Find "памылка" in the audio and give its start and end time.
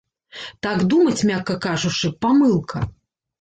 2.27-2.83